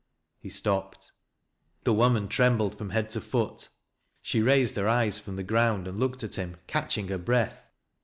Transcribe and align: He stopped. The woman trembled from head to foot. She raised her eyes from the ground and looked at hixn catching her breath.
He 0.39 0.49
stopped. 0.49 1.11
The 1.83 1.93
woman 1.93 2.27
trembled 2.27 2.75
from 2.75 2.89
head 2.89 3.11
to 3.11 3.21
foot. 3.21 3.69
She 4.19 4.41
raised 4.41 4.75
her 4.77 4.87
eyes 4.87 5.19
from 5.19 5.35
the 5.35 5.43
ground 5.43 5.87
and 5.87 5.99
looked 5.99 6.23
at 6.23 6.31
hixn 6.33 6.55
catching 6.65 7.09
her 7.09 7.19
breath. 7.19 7.69